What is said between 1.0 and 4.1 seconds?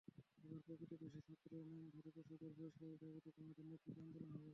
দোষী ছাত্র নামধারী পশুদের বহিষ্কারের দাবিতে তোমাদের নেতৃত্বে